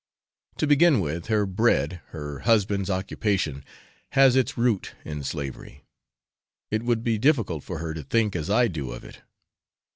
[0.57, 3.63] To begin with, her bread, her husband's occupation,
[4.13, 5.83] has its root in slavery;
[6.71, 9.21] it would be difficult for her to think as I do of it.